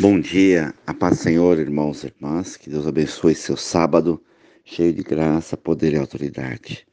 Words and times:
Bom 0.00 0.18
dia, 0.18 0.74
a 0.86 0.94
paz 0.94 1.18
do 1.18 1.22
Senhor, 1.24 1.58
irmãos 1.58 2.02
e 2.02 2.06
irmãs, 2.06 2.56
que 2.56 2.70
Deus 2.70 2.86
abençoe 2.86 3.34
seu 3.34 3.54
sábado, 3.54 4.18
cheio 4.64 4.94
de 4.94 5.02
graça, 5.02 5.58
poder 5.58 5.92
e 5.92 5.98
autoridade. 5.98 6.86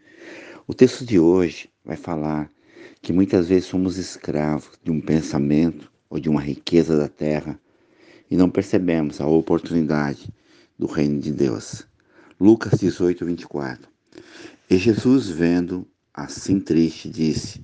O 0.67 0.73
texto 0.73 1.05
de 1.05 1.17
hoje 1.17 1.69
vai 1.85 1.95
falar 1.95 2.51
que 3.01 3.13
muitas 3.13 3.47
vezes 3.47 3.63
somos 3.63 3.97
escravos 3.97 4.71
de 4.83 4.91
um 4.91 4.99
pensamento 4.99 5.89
ou 6.09 6.19
de 6.19 6.27
uma 6.27 6.41
riqueza 6.41 6.97
da 6.97 7.07
terra 7.07 7.57
e 8.29 8.35
não 8.35 8.49
percebemos 8.49 9.21
a 9.21 9.25
oportunidade 9.25 10.27
do 10.77 10.85
reino 10.85 11.21
de 11.21 11.31
Deus. 11.31 11.87
Lucas 12.37 12.77
18, 12.77 13.25
24. 13.25 13.87
E 14.69 14.77
Jesus, 14.77 15.29
vendo 15.29 15.87
assim 16.13 16.59
triste, 16.59 17.07
disse: 17.07 17.61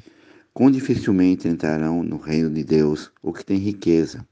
Quão 0.54 0.72
dificilmente 0.72 1.50
entrarão 1.50 2.02
no 2.02 2.16
reino 2.16 2.50
de 2.50 2.64
Deus 2.64 3.12
o 3.22 3.34
que 3.34 3.44
tem 3.44 3.58
riqueza 3.58 4.26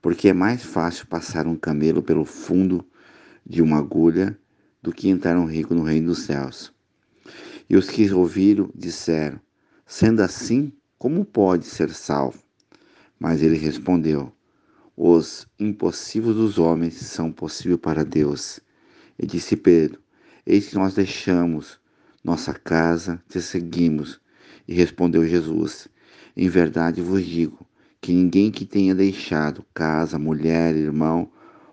porque 0.00 0.28
é 0.28 0.32
mais 0.32 0.62
fácil 0.62 1.06
passar 1.06 1.46
um 1.46 1.56
camelo 1.56 2.02
pelo 2.02 2.24
fundo 2.24 2.86
de 3.44 3.60
uma 3.60 3.78
agulha 3.78 4.38
do 4.82 4.92
que 4.92 5.08
entrar 5.08 5.36
um 5.36 5.44
rico 5.44 5.74
no 5.74 5.82
reino 5.82 6.08
dos 6.08 6.20
céus. 6.20 6.72
E 7.68 7.76
os 7.76 7.90
que 7.90 8.10
ouviram 8.12 8.70
disseram: 8.74 9.40
Sendo 9.86 10.20
assim, 10.20 10.72
como 10.98 11.24
pode 11.24 11.66
ser 11.66 11.90
salvo? 11.90 12.42
Mas 13.18 13.42
ele 13.42 13.56
respondeu: 13.56 14.32
Os 14.96 15.46
impossíveis 15.58 16.36
dos 16.36 16.58
homens 16.58 16.94
são 16.94 17.32
possíveis 17.32 17.80
para 17.80 18.04
Deus. 18.04 18.60
E 19.18 19.26
disse 19.26 19.56
Pedro: 19.56 20.00
Eis 20.46 20.68
que 20.68 20.76
nós 20.76 20.94
deixamos 20.94 21.78
nossa 22.22 22.54
casa, 22.54 23.22
te 23.28 23.42
seguimos. 23.42 24.20
E 24.66 24.74
respondeu 24.74 25.26
Jesus: 25.26 25.88
Em 26.36 26.48
verdade 26.48 27.02
vos 27.02 27.24
digo 27.24 27.67
que 28.00 28.12
ninguém 28.12 28.50
que 28.50 28.64
tenha 28.64 28.94
deixado 28.94 29.64
casa, 29.74 30.18
mulher, 30.18 30.74
irmão 30.74 31.30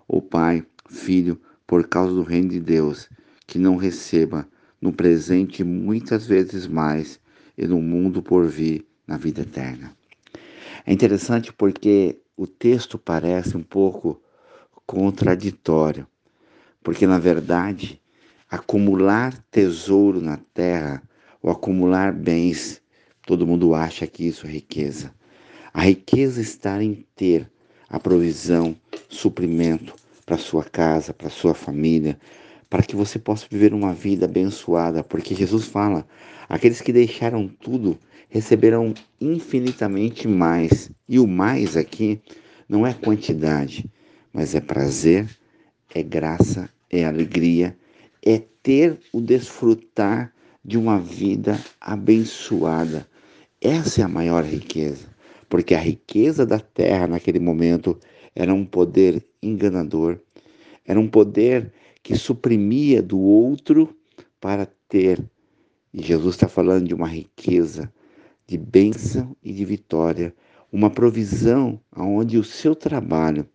ou 0.08 0.20
pai, 0.20 0.64
filho, 0.88 1.40
por 1.66 1.86
causa 1.88 2.14
do 2.14 2.22
reino 2.22 2.50
de 2.50 2.60
Deus, 2.60 3.08
que 3.46 3.58
não 3.58 3.76
receba 3.76 4.46
no 4.80 4.92
presente 4.92 5.64
muitas 5.64 6.26
vezes 6.26 6.66
mais 6.66 7.20
e 7.56 7.66
no 7.66 7.80
mundo 7.80 8.22
por 8.22 8.46
vir 8.46 8.86
na 9.06 9.16
vida 9.16 9.42
eterna. 9.42 9.96
É 10.84 10.92
interessante 10.92 11.52
porque 11.52 12.20
o 12.36 12.46
texto 12.46 12.98
parece 12.98 13.56
um 13.56 13.62
pouco 13.62 14.20
contraditório, 14.86 16.06
porque 16.82 17.06
na 17.06 17.18
verdade 17.18 18.00
acumular 18.48 19.36
tesouro 19.50 20.20
na 20.20 20.36
terra 20.54 21.02
ou 21.42 21.50
acumular 21.50 22.12
bens, 22.12 22.80
todo 23.26 23.46
mundo 23.46 23.74
acha 23.74 24.06
que 24.06 24.26
isso 24.26 24.46
é 24.46 24.50
riqueza. 24.50 25.12
A 25.76 25.82
riqueza 25.82 26.40
está 26.40 26.82
em 26.82 27.04
ter 27.14 27.46
a 27.86 28.00
provisão, 28.00 28.74
suprimento 29.10 29.94
para 30.24 30.38
sua 30.38 30.64
casa, 30.64 31.12
para 31.12 31.28
sua 31.28 31.52
família, 31.52 32.18
para 32.70 32.82
que 32.82 32.96
você 32.96 33.18
possa 33.18 33.46
viver 33.50 33.74
uma 33.74 33.92
vida 33.92 34.24
abençoada, 34.24 35.04
porque 35.04 35.34
Jesus 35.34 35.66
fala: 35.66 36.08
aqueles 36.48 36.80
que 36.80 36.94
deixaram 36.94 37.46
tudo 37.46 37.98
receberão 38.30 38.94
infinitamente 39.20 40.26
mais. 40.26 40.90
E 41.06 41.18
o 41.18 41.26
mais 41.26 41.76
aqui 41.76 42.22
não 42.66 42.86
é 42.86 42.94
quantidade, 42.94 43.84
mas 44.32 44.54
é 44.54 44.62
prazer, 44.62 45.28
é 45.94 46.02
graça, 46.02 46.70
é 46.88 47.04
alegria, 47.04 47.76
é 48.24 48.38
ter 48.62 48.98
o 49.12 49.20
desfrutar 49.20 50.32
de 50.64 50.78
uma 50.78 50.98
vida 50.98 51.60
abençoada. 51.78 53.06
Essa 53.60 54.00
é 54.00 54.04
a 54.04 54.08
maior 54.08 54.42
riqueza 54.42 55.14
porque 55.48 55.74
a 55.74 55.80
riqueza 55.80 56.44
da 56.44 56.58
terra 56.58 57.06
naquele 57.06 57.38
momento 57.38 57.98
era 58.34 58.52
um 58.52 58.64
poder 58.64 59.24
enganador, 59.42 60.18
era 60.84 60.98
um 60.98 61.08
poder 61.08 61.72
que 62.02 62.14
suprimia 62.16 63.02
do 63.02 63.18
outro 63.18 63.96
para 64.40 64.66
ter. 64.88 65.22
E 65.92 66.02
Jesus 66.02 66.34
está 66.34 66.48
falando 66.48 66.86
de 66.86 66.94
uma 66.94 67.08
riqueza 67.08 67.92
de 68.46 68.56
bênção 68.56 69.36
e 69.42 69.52
de 69.52 69.64
vitória, 69.64 70.34
uma 70.70 70.90
provisão 70.90 71.80
onde 71.96 72.38
o 72.38 72.44
seu 72.44 72.74
trabalho, 72.74 73.48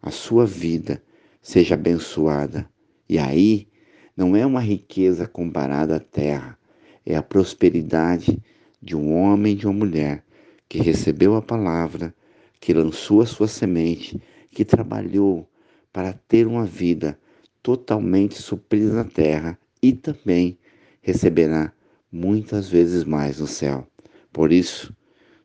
a 0.00 0.10
sua 0.10 0.46
vida 0.46 1.02
seja 1.42 1.74
abençoada. 1.74 2.68
E 3.08 3.18
aí 3.18 3.68
não 4.16 4.36
é 4.36 4.46
uma 4.46 4.60
riqueza 4.60 5.26
comparada 5.26 5.96
à 5.96 6.00
terra, 6.00 6.58
é 7.04 7.16
a 7.16 7.22
prosperidade 7.22 8.42
de 8.80 8.96
um 8.96 9.14
homem 9.14 9.52
e 9.52 9.56
de 9.56 9.66
uma 9.66 9.74
mulher 9.74 10.24
que 10.68 10.78
recebeu 10.78 11.34
a 11.34 11.42
palavra, 11.42 12.14
que 12.60 12.74
lançou 12.74 13.22
a 13.22 13.26
sua 13.26 13.48
semente, 13.48 14.20
que 14.50 14.64
trabalhou 14.64 15.48
para 15.92 16.12
ter 16.12 16.46
uma 16.46 16.64
vida 16.64 17.18
totalmente 17.62 18.40
suprida 18.40 18.92
na 18.92 19.04
terra 19.04 19.58
e 19.82 19.92
também 19.92 20.58
receberá 21.00 21.72
muitas 22.10 22.68
vezes 22.68 23.04
mais 23.04 23.40
no 23.40 23.46
céu. 23.46 23.86
Por 24.32 24.52
isso, 24.52 24.94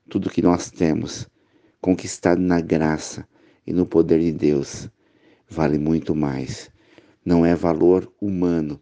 tudo 0.09 0.29
que 0.29 0.41
nós 0.41 0.69
temos 0.69 1.27
conquistado 1.81 2.41
na 2.41 2.61
graça 2.61 3.27
e 3.65 3.73
no 3.73 3.85
poder 3.85 4.19
de 4.19 4.31
Deus 4.31 4.89
vale 5.49 5.77
muito 5.77 6.13
mais. 6.15 6.69
Não 7.25 7.45
é 7.45 7.55
valor 7.55 8.11
humano, 8.19 8.79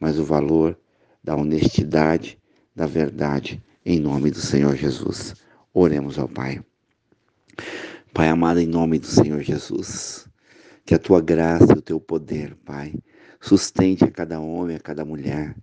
mas 0.00 0.18
o 0.18 0.24
valor 0.24 0.78
da 1.22 1.36
honestidade, 1.36 2.38
da 2.74 2.86
verdade, 2.86 3.62
em 3.84 3.98
nome 3.98 4.30
do 4.30 4.40
Senhor 4.40 4.74
Jesus. 4.76 5.34
Oremos 5.76 6.20
ao 6.20 6.28
Pai. 6.28 6.62
Pai 8.12 8.28
amado, 8.28 8.60
em 8.60 8.66
nome 8.66 8.96
do 9.00 9.08
Senhor 9.08 9.40
Jesus, 9.40 10.24
que 10.86 10.94
a 10.94 11.00
tua 11.00 11.20
graça 11.20 11.72
e 11.74 11.78
o 11.78 11.82
teu 11.82 11.98
poder, 11.98 12.54
Pai, 12.64 12.94
sustente 13.40 14.04
a 14.04 14.10
cada 14.10 14.38
homem, 14.38 14.76
a 14.76 14.78
cada 14.78 15.04
mulher, 15.04 15.56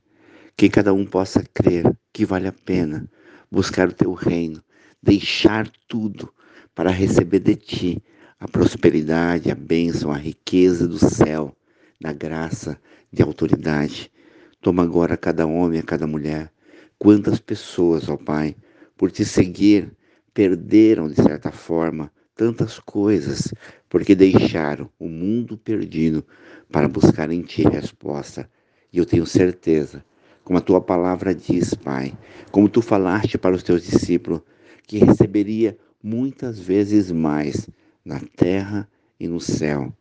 que 0.58 0.68
cada 0.68 0.94
um 0.94 1.06
possa 1.06 1.42
crer 1.54 1.90
que 2.12 2.26
vale 2.26 2.50
a 2.50 2.52
pena 2.52 3.10
buscar 3.50 3.88
o 3.88 3.94
teu 3.94 4.12
reino, 4.12 4.62
deixar 5.02 5.72
tudo 5.88 6.30
para 6.76 6.92
receber 6.92 7.40
de 7.40 7.56
ti 7.56 8.04
a 8.38 8.50
prosperidade, 8.50 9.50
a 9.50 9.56
bênção, 9.56 10.12
a 10.12 10.18
riqueza 10.18 10.90
do 10.90 11.00
céu, 11.00 11.56
da 12.02 12.12
graça, 12.12 12.78
de 13.14 13.24
autoridade. 13.24 14.12
Toma 14.60 14.84
agora 14.84 15.16
cada 15.16 15.48
homem, 15.48 15.80
a 15.80 15.84
cada 15.84 16.06
mulher, 16.06 16.52
quantas 17.00 17.40
pessoas, 17.40 18.10
ó 18.10 18.18
Pai, 18.18 18.58
por 18.98 19.10
te 19.10 19.24
seguir, 19.24 19.90
perderam, 20.34 21.08
de 21.08 21.16
certa 21.16 21.52
forma, 21.52 22.12
tantas 22.36 22.80
coisas, 22.80 23.54
porque 23.90 24.16
deixaram 24.16 24.90
o 24.98 25.08
mundo 25.08 25.58
perdido 25.58 26.26
para 26.72 26.88
buscar 26.88 27.30
em 27.32 27.42
Ti 27.42 27.64
resposta. 27.64 28.50
E 28.92 28.98
eu 28.98 29.06
tenho 29.06 29.26
certeza, 29.26 30.04
como 30.44 30.58
a 30.58 30.62
Tua 30.62 30.82
palavra 30.82 31.36
diz, 31.36 31.74
Pai, 31.74 32.18
como 32.52 32.70
Tu 32.70 32.82
falaste 32.82 33.38
para 33.38 33.56
os 33.56 33.64
Teus 33.64 33.84
discípulos, 33.84 34.42
que 34.88 34.98
receberia 34.98 35.78
muitas 36.04 36.60
vezes 36.60 37.12
mais 37.12 37.70
na 38.04 38.20
terra 38.36 38.90
e 39.20 39.28
no 39.28 39.40
céu. 39.40 39.94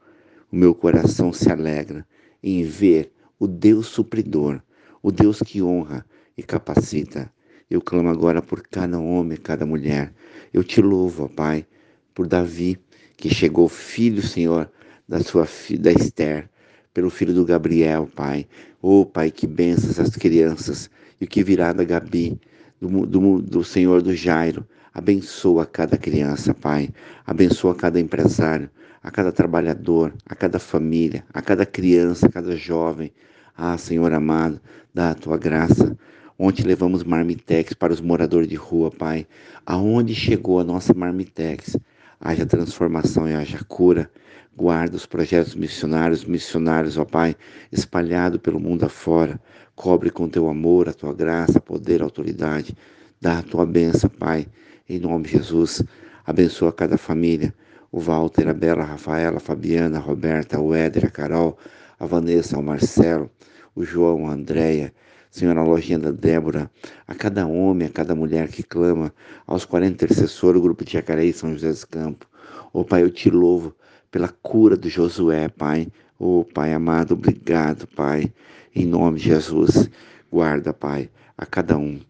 O 0.50 0.56
meu 0.56 0.74
coração 0.74 1.32
se 1.32 1.50
alegra 1.50 2.06
em 2.42 2.64
ver 2.64 3.12
o 3.38 3.46
Deus 3.46 3.86
supridor, 3.86 4.62
o 5.02 5.12
Deus 5.12 5.40
que 5.40 5.62
honra 5.62 6.04
e 6.36 6.42
capacita. 6.42 7.30
Eu 7.70 7.80
clamo 7.80 8.08
agora 8.08 8.42
por 8.42 8.62
cada 8.62 8.98
homem, 8.98 9.38
cada 9.38 9.64
mulher. 9.64 10.12
Eu 10.52 10.64
te 10.64 10.82
louvo, 10.82 11.24
ó 11.24 11.28
Pai, 11.28 11.64
por 12.12 12.26
Davi, 12.26 12.76
que 13.16 13.32
chegou 13.32 13.68
filho, 13.68 14.20
Senhor, 14.22 14.68
da 15.08 15.20
sua 15.20 15.46
da 15.78 15.92
Esther, 15.92 16.50
pelo 16.92 17.08
filho 17.10 17.32
do 17.32 17.44
Gabriel, 17.44 18.08
Pai. 18.12 18.48
Ô 18.82 19.02
oh, 19.02 19.06
Pai, 19.06 19.30
que 19.30 19.46
bênçãos 19.46 20.00
essas 20.00 20.16
crianças 20.16 20.90
e 21.20 21.24
o 21.24 21.28
que 21.28 21.44
virá 21.44 21.72
da 21.72 21.84
Gabi, 21.84 22.40
do, 22.80 23.06
do, 23.06 23.40
do 23.40 23.62
Senhor 23.62 24.02
do 24.02 24.16
Jairo. 24.16 24.66
Abençoa 24.92 25.64
cada 25.64 25.96
criança, 25.96 26.52
Pai. 26.52 26.90
Abençoa 27.24 27.76
cada 27.76 28.00
empresário, 28.00 28.68
a 29.00 29.12
cada 29.12 29.30
trabalhador, 29.30 30.12
a 30.26 30.34
cada 30.34 30.58
família, 30.58 31.24
a 31.32 31.40
cada 31.40 31.64
criança, 31.64 32.26
a 32.26 32.32
cada 32.32 32.56
jovem. 32.56 33.12
Ah, 33.56 33.78
Senhor 33.78 34.12
amado, 34.12 34.60
dá 34.92 35.10
a 35.10 35.14
tua 35.14 35.36
graça. 35.36 35.96
Ontem 36.42 36.62
levamos 36.62 37.04
marmitex 37.04 37.74
para 37.74 37.92
os 37.92 38.00
moradores 38.00 38.48
de 38.48 38.54
rua, 38.54 38.90
Pai. 38.90 39.26
Aonde 39.66 40.14
chegou 40.14 40.58
a 40.58 40.64
nossa 40.64 40.94
marmitex? 40.94 41.76
Haja 42.18 42.46
transformação 42.46 43.28
e 43.28 43.34
haja 43.34 43.62
cura. 43.68 44.10
Guarda 44.56 44.96
os 44.96 45.04
projetos 45.04 45.54
missionários, 45.54 46.24
missionários, 46.24 46.96
ó 46.96 47.04
Pai, 47.04 47.36
espalhado 47.70 48.40
pelo 48.40 48.58
mundo 48.58 48.86
afora. 48.86 49.38
Cobre 49.74 50.08
com 50.08 50.30
teu 50.30 50.48
amor, 50.48 50.88
a 50.88 50.94
tua 50.94 51.12
graça, 51.12 51.60
poder, 51.60 52.00
autoridade. 52.00 52.74
Dá 53.20 53.40
a 53.40 53.42
tua 53.42 53.66
bênção, 53.66 54.08
Pai, 54.08 54.46
em 54.88 54.98
nome 54.98 55.24
de 55.26 55.32
Jesus. 55.32 55.82
Abençoa 56.24 56.72
cada 56.72 56.96
família. 56.96 57.54
O 57.92 58.00
Walter, 58.00 58.48
a 58.48 58.54
Bela, 58.54 58.82
a 58.82 58.86
Rafaela, 58.86 59.36
a 59.36 59.40
Fabiana, 59.40 59.98
a 59.98 60.00
Roberta, 60.00 60.58
o 60.58 60.74
Éder, 60.74 61.04
a 61.04 61.10
Carol, 61.10 61.58
a 61.98 62.06
Vanessa, 62.06 62.58
o 62.58 62.62
Marcelo, 62.62 63.30
o 63.74 63.84
João, 63.84 64.26
a 64.26 64.32
Andréia. 64.32 64.90
Senhor, 65.30 65.56
a 65.56 65.62
lojinha 65.62 65.98
da 65.98 66.10
Débora, 66.10 66.68
a 67.06 67.14
cada 67.14 67.46
homem, 67.46 67.86
a 67.86 67.90
cada 67.90 68.16
mulher 68.16 68.48
que 68.48 68.64
clama, 68.64 69.14
aos 69.46 69.64
40 69.64 69.92
intercessores, 69.92 70.58
o 70.58 70.62
grupo 70.62 70.84
de 70.84 70.94
Jacareí 70.94 71.32
São 71.32 71.52
José 71.52 71.68
dos 71.68 71.84
Campos. 71.84 72.28
Oh, 72.72 72.84
Pai, 72.84 73.04
eu 73.04 73.10
te 73.10 73.30
louvo 73.30 73.72
pela 74.10 74.28
cura 74.28 74.76
do 74.76 74.88
Josué, 74.88 75.48
Pai. 75.48 75.86
Oh, 76.18 76.44
Pai 76.44 76.72
amado, 76.72 77.14
obrigado, 77.14 77.86
Pai. 77.86 78.32
Em 78.74 78.84
nome 78.84 79.18
de 79.18 79.26
Jesus, 79.26 79.88
guarda, 80.32 80.72
Pai, 80.72 81.08
a 81.38 81.46
cada 81.46 81.78
um. 81.78 82.00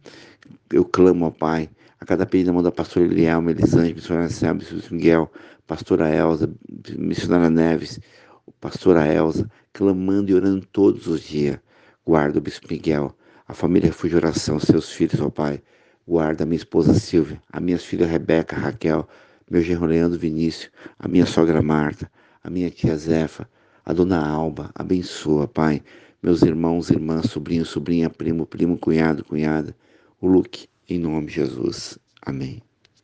Eu 0.73 0.87
clamo, 0.87 1.27
ó 1.27 1.31
Pai, 1.31 1.69
a 2.01 2.07
cada 2.07 2.25
pedido 2.25 2.47
da 2.47 2.53
mão 2.55 2.63
da 2.63 2.73
pastora 2.73 3.05
Elielma, 3.05 3.51
Elisângela, 3.51 3.95
missionária 3.95 4.31
Selma, 4.31 4.63
Miguel, 4.91 5.31
pastora 5.67 6.09
Elza, 6.09 6.51
missionária 6.97 7.51
Neves, 7.51 8.01
pastora 8.63 9.07
Elza, 9.07 9.47
clamando 9.75 10.31
e 10.31 10.35
orando 10.35 10.65
todos 10.73 11.07
os 11.07 11.21
dias. 11.21 11.59
Guarda 12.11 12.41
o 12.41 12.43
Bispo 12.43 12.67
Miguel, 12.69 13.17
a 13.47 13.55
família 13.55 13.87
Refúgio 13.87 14.17
Oração, 14.17 14.59
seus 14.59 14.91
filhos, 14.91 15.21
ó 15.21 15.31
Pai. 15.31 15.63
Guarda 16.09 16.43
a 16.43 16.47
minha 16.47 16.57
esposa 16.57 16.93
Silvia, 16.93 17.41
a 17.53 17.61
minha 17.61 17.79
filha 17.79 18.05
Rebeca, 18.05 18.57
Raquel, 18.57 19.09
meu 19.49 19.63
genro 19.63 19.87
Leandro 19.87 20.19
Vinícius, 20.19 20.73
a 20.99 21.07
minha 21.07 21.25
sogra 21.25 21.63
Marta, 21.63 22.11
a 22.43 22.51
minha 22.51 22.69
tia 22.69 22.97
Zefa, 22.97 23.49
a 23.85 23.93
dona 23.93 24.29
Alba, 24.29 24.73
abençoa, 24.75 25.47
Pai, 25.47 25.85
meus 26.21 26.43
irmãos, 26.43 26.91
irmãs, 26.91 27.31
sobrinho, 27.31 27.65
sobrinha, 27.65 28.11
primo, 28.11 28.45
primo, 28.45 28.77
cunhado, 28.77 29.25
cunhada, 29.25 29.73
o 30.21 30.27
Luke, 30.27 30.67
em 30.89 30.99
nome 30.99 31.27
de 31.27 31.35
Jesus. 31.35 31.97
Amém. 32.27 32.61